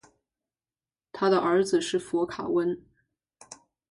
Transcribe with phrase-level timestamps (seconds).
[1.11, 2.83] 他的儿子是佛卡温。